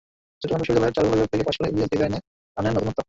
চট্টগ্রাম 0.39 0.59
বিশ্ববিদ্যালয়ের 0.61 0.95
চারুকলা 0.95 1.15
বিভাগ 1.17 1.29
থেকে 1.33 1.45
পাস 1.47 1.55
করা 1.59 1.69
ইলিয়াস 1.71 1.89
ডিজাইনে 1.93 2.19
আনেন 2.57 2.71
নতুনত্ব। 2.75 2.99